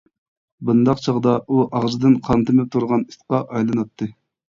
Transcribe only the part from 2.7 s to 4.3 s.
تۇرغان ئىتقا ئايلىناتتى.